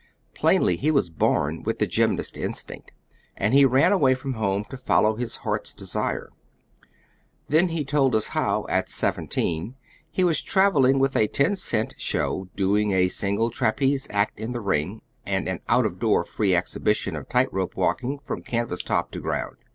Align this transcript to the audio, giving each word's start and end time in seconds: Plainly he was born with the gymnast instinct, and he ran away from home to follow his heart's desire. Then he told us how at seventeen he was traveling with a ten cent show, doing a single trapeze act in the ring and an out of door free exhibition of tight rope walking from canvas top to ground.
Plainly 0.33 0.77
he 0.77 0.89
was 0.89 1.11
born 1.11 1.61
with 1.61 1.77
the 1.77 1.85
gymnast 1.85 2.35
instinct, 2.35 2.91
and 3.37 3.53
he 3.53 3.65
ran 3.65 3.91
away 3.91 4.15
from 4.15 4.33
home 4.33 4.65
to 4.71 4.75
follow 4.75 5.15
his 5.15 5.35
heart's 5.45 5.75
desire. 5.75 6.31
Then 7.49 7.67
he 7.67 7.85
told 7.85 8.15
us 8.15 8.29
how 8.29 8.65
at 8.67 8.89
seventeen 8.89 9.75
he 10.09 10.23
was 10.23 10.41
traveling 10.41 10.97
with 10.97 11.15
a 11.15 11.27
ten 11.27 11.55
cent 11.55 11.93
show, 11.99 12.49
doing 12.55 12.91
a 12.91 13.09
single 13.09 13.51
trapeze 13.51 14.07
act 14.09 14.39
in 14.39 14.53
the 14.53 14.59
ring 14.59 15.03
and 15.23 15.47
an 15.47 15.59
out 15.69 15.85
of 15.85 15.99
door 15.99 16.25
free 16.25 16.55
exhibition 16.55 17.15
of 17.15 17.29
tight 17.29 17.53
rope 17.53 17.75
walking 17.77 18.17
from 18.23 18.41
canvas 18.41 18.81
top 18.81 19.11
to 19.11 19.19
ground. 19.19 19.57